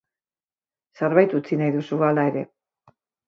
[1.01, 2.45] Zerbait utzi nahi duzu, hala ere.